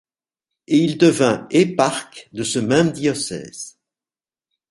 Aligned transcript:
En 0.67 0.73
il 0.77 0.97
devient 0.97 1.45
éparque 1.51 2.27
de 2.33 2.41
ce 2.41 2.57
même 2.57 2.89
diocèse. 2.91 3.77